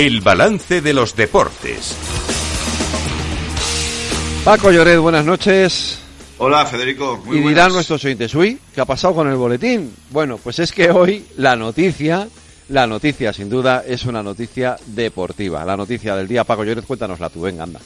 [0.00, 1.94] El balance de los deportes.
[4.42, 5.98] Paco Lloret, buenas noches.
[6.38, 9.94] Hola Federico, muy y dirán nuestros oyentes, uy, ¿qué ha pasado con el boletín?
[10.08, 12.26] Bueno, pues es que hoy la noticia,
[12.70, 15.66] la noticia sin duda es una noticia deportiva.
[15.66, 17.80] La noticia del día, Paco Lloret, cuéntanosla tú, venga, anda.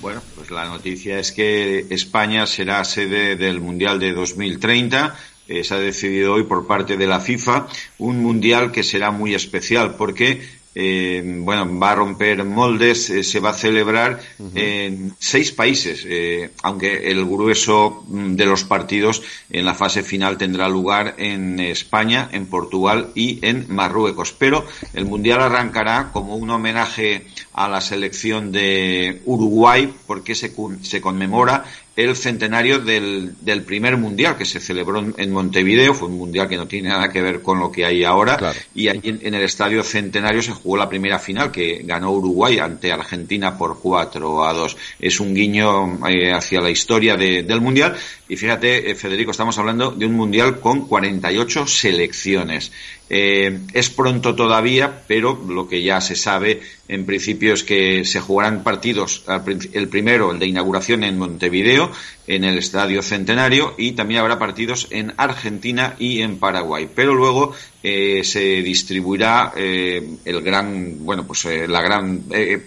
[0.00, 5.14] Bueno, pues la noticia es que España será sede del Mundial de 2030
[5.50, 7.66] eh, se ha decidido hoy por parte de la FIFA
[7.98, 10.40] un mundial que será muy especial porque
[10.72, 14.20] eh, bueno, va a romper moldes, eh, se va a celebrar
[14.54, 20.38] en seis países, eh, aunque el grueso mm, de los partidos en la fase final
[20.38, 24.32] tendrá lugar en España, en Portugal y en Marruecos.
[24.32, 31.00] Pero el Mundial arrancará como un homenaje a la selección de Uruguay porque se, se
[31.00, 31.64] conmemora
[31.96, 35.92] el centenario del, del, primer mundial que se celebró en Montevideo.
[35.92, 38.54] Fue un mundial que no tiene nada que ver con lo que hay ahora.
[38.74, 42.92] Y allí en, el estadio centenario se jugó la primera final que ganó Uruguay ante
[42.92, 44.76] Argentina por 4 a 2.
[45.00, 47.96] Es un guiño eh, hacia la historia del mundial.
[48.30, 52.70] Y fíjate, eh, Federico, estamos hablando de un mundial con 48 selecciones.
[53.08, 58.20] Eh, es pronto todavía, pero lo que ya se sabe en principio es que se
[58.20, 59.24] jugarán partidos,
[59.72, 61.90] el primero, el de inauguración en Montevideo,
[62.34, 66.88] en el Estadio Centenario, y también habrá partidos en Argentina y en Paraguay.
[66.94, 72.22] Pero luego eh, se distribuirá eh, el gran, bueno, pues la gran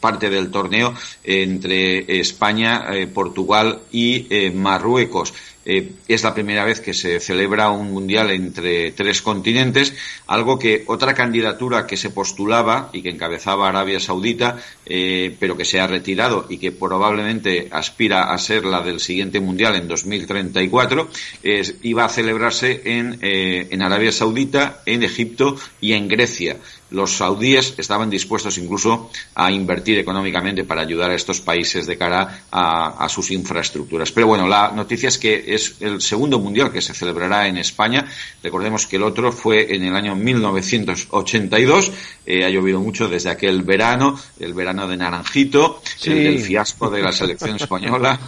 [0.00, 5.32] parte del torneo entre España, Portugal y Marruecos.
[5.68, 9.92] Eh, es la primera vez que se celebra un mundial entre tres continentes,
[10.28, 15.64] algo que otra candidatura que se postulaba y que encabezaba Arabia Saudita, eh, pero que
[15.64, 21.10] se ha retirado y que probablemente aspira a ser la del siguiente mundial en 2034,
[21.42, 26.58] es, iba a celebrarse eh, en Arabia Saudita, en Egipto y en Grecia
[26.90, 32.42] los saudíes estaban dispuestos incluso a invertir económicamente para ayudar a estos países de cara
[32.50, 34.12] a, sus infraestructuras.
[34.12, 38.06] Pero bueno, la noticia es que es el segundo mundial que se celebrará en España.
[38.42, 41.92] Recordemos que el otro fue en el año 1982.
[42.26, 47.02] Eh, ha llovido mucho desde aquel verano, el verano de Naranjito, el del fiasco de
[47.02, 48.18] la selección española.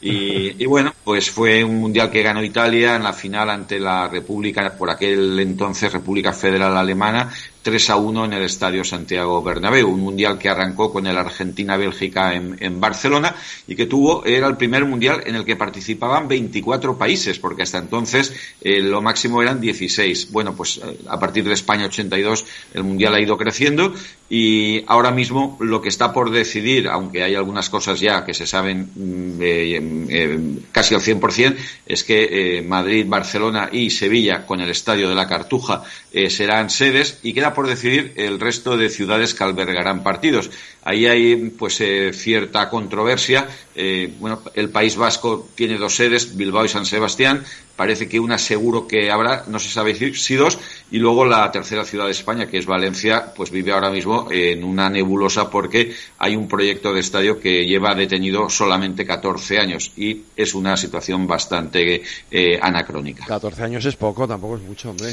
[0.00, 4.06] Y, y, bueno, pues fue un mundial que ganó Italia en la final ante la
[4.06, 7.32] República, por aquel entonces República Federal Alemana,
[7.64, 12.34] 3 a 1 en el Estadio Santiago Bernabéu, un mundial que arrancó con el Argentina-Bélgica
[12.34, 13.34] en, Barcelona
[13.66, 17.78] y que tuvo, era el primer mundial en el que participaban 24 países, porque hasta
[17.78, 20.30] entonces eh, lo máximo eran 16.
[20.30, 22.44] Bueno, pues eh, a partir de España 82
[22.74, 23.94] el mundial ha ido creciendo
[24.28, 28.46] y ahora mismo lo que está por decidir, aunque hay algunas cosas ya que se
[28.46, 35.08] saben mm, eh, casi al 100%, es que Madrid, Barcelona y Sevilla con el Estadio
[35.08, 35.82] de la Cartuja
[36.28, 40.50] serán sedes y queda por decidir el resto de ciudades que albergarán partidos.
[40.84, 43.48] Ahí hay pues eh, cierta controversia.
[43.74, 47.42] Eh, bueno, el País Vasco tiene dos sedes, Bilbao y San Sebastián.
[47.74, 50.58] Parece que una seguro que habrá, no se sabe si dos,
[50.92, 54.62] y luego la tercera ciudad de España, que es Valencia, pues vive ahora mismo en
[54.62, 60.22] una nebulosa porque hay un proyecto de estadio que lleva detenido solamente 14 años y
[60.36, 63.24] es una situación bastante eh, anacrónica.
[63.26, 65.12] 14 años es poco, tampoco es mucho, hombre.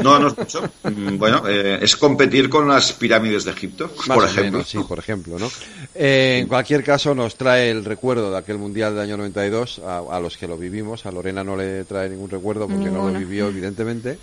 [0.00, 0.62] No, no es mucho.
[0.84, 4.62] Mm, bueno, es competir con las pirámides de Egipto, por ejemplo.
[4.62, 5.50] sí, por ejemplo, ¿no?
[5.94, 10.02] Eh, en cualquier caso, nos trae el recuerdo de aquel Mundial del año 92 a,
[10.10, 11.06] a los que lo vivimos.
[11.06, 14.18] A Lorena no le trae ningún recuerdo porque no lo vivió, evidentemente.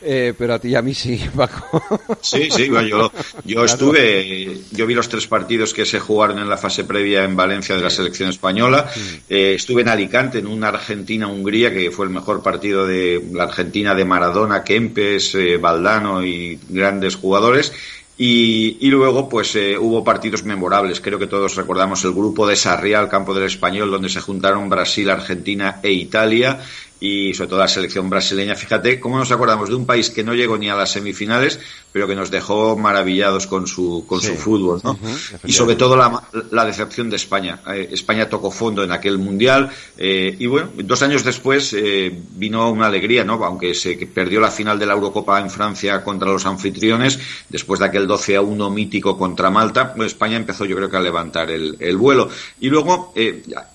[0.00, 1.82] Eh, pero a ti y a mí sí, Paco.
[2.20, 3.10] Sí, sí, yo,
[3.44, 7.34] yo estuve, yo vi los tres partidos que se jugaron en la fase previa en
[7.34, 8.88] Valencia de la selección española.
[9.28, 13.94] Eh, estuve en Alicante, en una Argentina-Hungría, que fue el mejor partido de la Argentina
[13.94, 17.72] de Maradona, Kempes, Valdano y grandes jugadores.
[18.20, 21.00] Y, y, luego, pues eh, hubo partidos memorables.
[21.00, 25.08] Creo que todos recordamos el grupo de Sarriá, campo del Español, donde se juntaron Brasil,
[25.08, 26.58] Argentina e Italia
[27.00, 28.54] y sobre todo la selección brasileña.
[28.54, 31.60] Fíjate cómo nos acordamos de un país que no llegó ni a las semifinales,
[31.92, 34.98] pero que nos dejó maravillados con su, con su fútbol, ¿no?
[35.44, 37.60] y sobre todo la, la decepción de España.
[37.68, 42.70] Eh, España tocó fondo en aquel mundial eh, y bueno, dos años después eh, vino
[42.70, 43.42] una alegría, ¿no?
[43.44, 47.18] Aunque se perdió la final de la Eurocopa en Francia contra los anfitriones,
[47.48, 50.96] después de aquel 12 a 1 mítico contra Malta, pues España empezó yo creo que
[50.96, 52.28] a levantar el, el vuelo.
[52.60, 53.12] Y luego,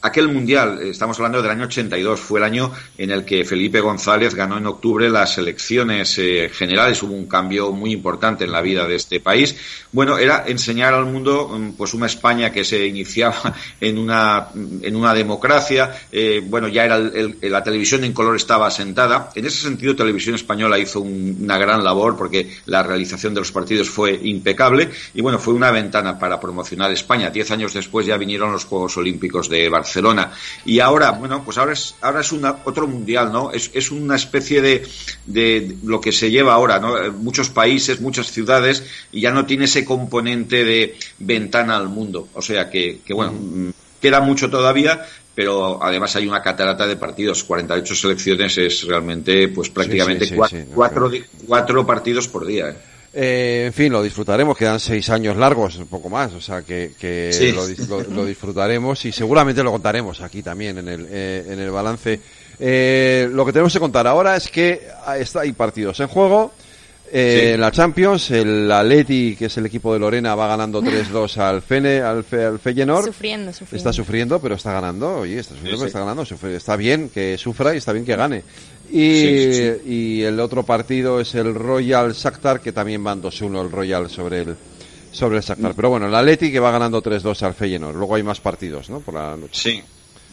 [0.02, 4.36] aquel mundial, estamos hablando del año 82, fue el año en el que Felipe González
[4.36, 7.02] ganó en octubre las elecciones eh, generales.
[7.04, 9.56] Hubo un cambio muy importante en la vida de este país.
[9.92, 14.96] Bueno, era enseñar al mundo mm, pues una España que se iniciaba en una, en
[14.96, 15.96] una democracia.
[16.12, 19.30] Eh, bueno, ya era la televisión en color estaba asentada.
[19.36, 23.90] En ese sentido, Televisión Española hizo una gran labor porque la realización de los partidos
[23.90, 27.30] fue impecable y bueno, fue una ventana para promocionar España.
[27.30, 30.32] Diez años después ya vinieron los Juegos Olímpicos de Barcelona
[30.66, 33.52] y ahora, bueno, pues ahora es, ahora es una, otro mundial, ¿no?
[33.52, 34.88] Es, es una especie de,
[35.26, 37.12] de lo que se lleva ahora, ¿no?
[37.14, 42.30] Muchos países, muchas ciudades y ya no tiene ese componente de ventana al mundo.
[42.34, 43.70] O sea que, que bueno, mm,
[44.02, 45.06] queda mucho todavía,
[45.36, 47.44] pero además hay una catarata de partidos.
[47.44, 51.12] 48 selecciones es realmente, pues prácticamente cuatro,
[51.46, 52.70] cuatro, partidos por día.
[52.70, 52.76] ¿eh?
[53.16, 56.92] Eh, en fin, lo disfrutaremos, quedan seis años largos, un poco más, o sea que,
[58.10, 62.20] lo, disfrutaremos y seguramente lo contaremos aquí también en el, eh, en el balance.
[62.60, 66.54] Eh, lo que tenemos que contar ahora es que está, hay partidos en juego.
[67.16, 71.62] En la Champions, el Atleti, que es el equipo de Lorena, va ganando 3-2 al,
[71.62, 73.06] Fene, al, Feyenoord.
[73.06, 73.78] Sufriendo, sufriendo.
[73.78, 75.20] Está sufriendo, pero está ganando.
[75.20, 76.24] Oye, está sufriendo, está ganando.
[76.24, 78.44] Está bien que sufra y está bien que gane.
[78.92, 84.42] Y, el otro partido es el Royal Shakhtar, que también van 2-1 el Royal sobre
[84.42, 84.56] el
[85.12, 85.74] sobre el Shakhtar.
[85.74, 85.76] Mm.
[85.76, 87.96] Pero bueno, el Atleti que va ganando 3-2 al Feyenoord.
[87.96, 89.02] Luego hay más partidos, ¿no?
[89.02, 89.52] Por la noche.
[89.54, 89.84] Sí.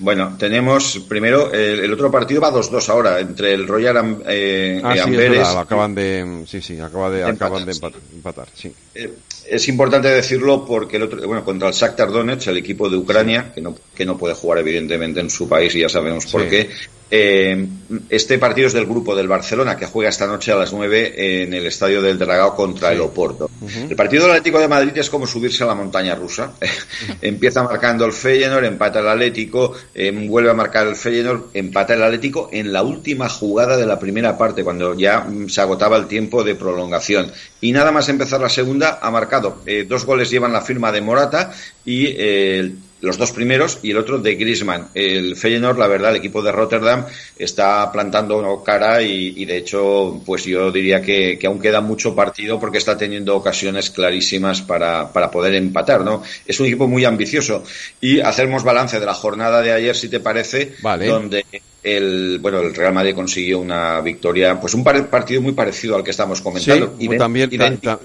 [0.00, 5.46] Bueno, tenemos primero el, otro partido va 2-2 ahora entre el Royal eh, ah, Amberes.
[5.46, 7.72] Sí, acaban de sí, sí, acaba de, acaban de
[8.14, 8.72] empatar, sí.
[8.94, 9.12] Eh,
[9.46, 13.52] es importante decirlo porque el otro, bueno, contra el Shakhtar Donetsk, el equipo de Ucrania,
[13.54, 16.70] que no, que no puede jugar evidentemente en su país y ya sabemos por qué,
[17.10, 17.66] eh,
[18.08, 21.54] este partido es del grupo del Barcelona, que juega esta noche a las 9 en
[21.54, 23.50] el estadio del Dragao contra el Oporto.
[23.88, 26.52] El partido del Atlético de Madrid es como subirse a la montaña rusa.
[27.20, 32.02] Empieza marcando el Feyenoord, empata el Atlético, em, vuelve a marcar el Feyenoord, empata el
[32.02, 36.06] Atlético en la última jugada de la primera parte, cuando ya mm, se agotaba el
[36.06, 37.32] tiempo de prolongación.
[37.60, 39.62] Y nada más empezar la segunda, ha marcado.
[39.66, 41.52] Eh, dos goles llevan la firma de Morata
[41.84, 44.88] y eh, los dos primeros y el otro de Griezmann.
[44.94, 47.06] El Feyenoord, la verdad, el equipo de Rotterdam
[47.38, 52.78] está plantando cara y, de hecho, pues yo diría que, aún queda mucho partido porque
[52.78, 56.22] está teniendo ocasiones clarísimas para, para poder empatar, ¿no?
[56.46, 57.64] Es un equipo muy ambicioso
[58.00, 61.44] y hacemos balance de la jornada de ayer, si te parece, donde
[61.82, 66.10] el bueno el Real Madrid consiguió una victoria pues un partido muy parecido al que
[66.10, 66.94] estamos comentando.
[66.98, 67.50] Sí, también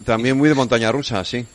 [0.05, 1.45] también muy de montaña rusa sí.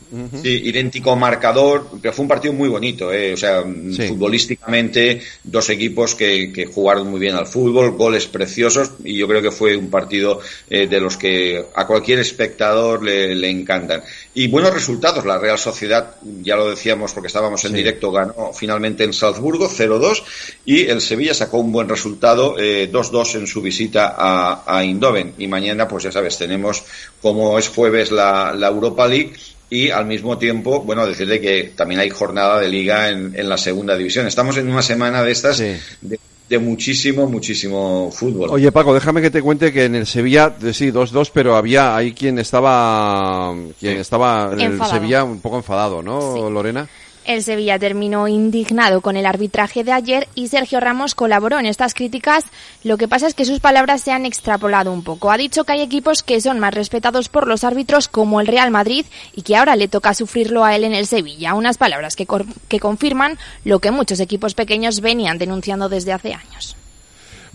[0.41, 6.13] Sí idéntico marcador pero fue un partido muy bonito eh, o sea futbolísticamente dos equipos
[6.13, 9.89] que, que, jugaron muy bien al fútbol goles preciosos y yo creo que fue un
[9.89, 14.03] partido eh, de los que a cualquier espectador le, le, encantan.
[14.33, 19.03] Y buenos resultados la Real Sociedad ya lo decíamos porque estábamos en directo ganó finalmente
[19.03, 20.23] en Salzburgo 0-2
[20.65, 24.83] y el Sevilla sacó un buen resultado resultado 2-2 eh, en su visita a, a,
[24.83, 25.33] Indoven.
[25.37, 26.83] Y mañana, pues ya sabes, tenemos
[27.21, 29.33] como es jueves la, la Europa League
[29.69, 33.57] y al mismo tiempo, bueno, decirle que también hay jornada de liga en, en la
[33.57, 34.27] segunda división.
[34.27, 38.49] Estamos en una semana de estas de, muchísimo, muchísimo fútbol.
[38.51, 42.11] Oye, Paco, déjame que te cuente que en el Sevilla, sí, 2-2, pero había ahí
[42.11, 46.89] quien estaba, quien estaba en el Sevilla un poco enfadado, ¿no, Lorena?
[47.23, 51.93] El Sevilla terminó indignado con el arbitraje de ayer y Sergio Ramos colaboró en estas
[51.93, 52.45] críticas.
[52.83, 55.31] Lo que pasa es que sus palabras se han extrapolado un poco.
[55.31, 58.71] Ha dicho que hay equipos que son más respetados por los árbitros como el Real
[58.71, 61.53] Madrid y que ahora le toca sufrirlo a él en el Sevilla.
[61.53, 62.27] Unas palabras que,
[62.67, 66.75] que confirman lo que muchos equipos pequeños venían denunciando desde hace años.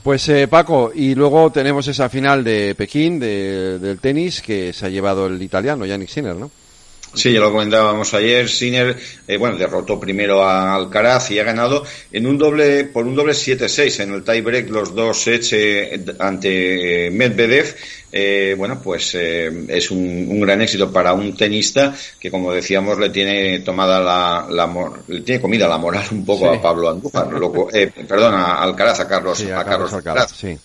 [0.05, 4.89] Pues eh, Paco, y luego tenemos esa final de Pekín del tenis que se ha
[4.89, 6.53] llevado el italiano Yannick Sinner, ¿no?
[7.17, 8.47] Sí, ya lo comentábamos ayer.
[8.47, 8.95] Sinner,
[9.27, 11.83] eh, bueno, derrotó primero a Alcaraz y ha ganado
[12.13, 17.11] en un doble, por un doble 7-6 en el tiebreak los dos sets eh, ante
[17.11, 17.75] Medvedev.
[18.13, 23.61] Eh, bueno, pues es un, gran éxito para un tenista que, como decíamos, le tiene
[23.61, 27.29] tomada la, la le tiene comida la moral un poco a Pablo Andújar,
[28.07, 30.33] perdón, a Alcaraz, a Carlos, a, Carlos Alcaraz.
[30.33, 30.57] Sí.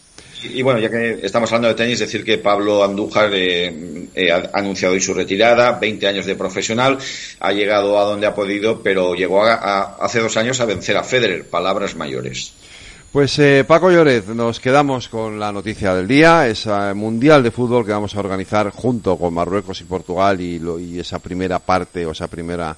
[0.43, 4.49] Y, bueno, ya que estamos hablando de tenis, decir que Pablo Andújar eh, eh, ha
[4.53, 6.97] anunciado hoy su retirada, 20 años de profesional,
[7.39, 11.03] ha llegado a donde ha podido, pero llegó a, hace dos años a vencer a
[11.03, 12.53] Federer, palabras mayores.
[13.11, 17.85] Pues eh, Paco Llorez, nos quedamos con la noticia del día, esa mundial de fútbol
[17.85, 22.11] que vamos a organizar junto con Marruecos y Portugal y, y esa primera parte o
[22.11, 22.75] esa primera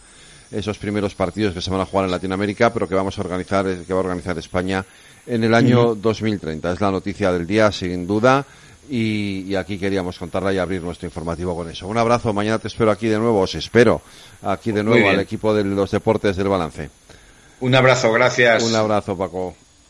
[0.53, 3.65] esos primeros partidos que se van a jugar en Latinoamérica, pero que vamos a organizar,
[3.65, 4.85] que va a organizar España
[5.25, 6.73] en el año 2030.
[6.73, 8.45] Es la noticia del día, sin duda.
[8.89, 11.87] Y, aquí queríamos contarla y abrir nuestro informativo con eso.
[11.87, 14.01] Un abrazo, mañana te espero aquí de nuevo, os espero
[14.41, 16.89] aquí de nuevo al equipo de los deportes del balance.
[17.61, 18.61] Un abrazo, gracias.
[18.61, 19.55] Un abrazo, Paco.